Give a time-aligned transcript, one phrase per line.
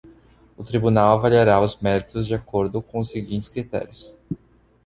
[0.57, 4.17] O Tribunal avaliará os méritos de acordo com os seguintes critérios.